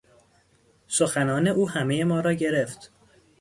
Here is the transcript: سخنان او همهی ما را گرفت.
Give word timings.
سخنان 0.87 1.47
او 1.47 1.69
همهی 1.69 2.03
ما 2.03 2.19
را 2.19 2.33
گرفت. 2.33 2.91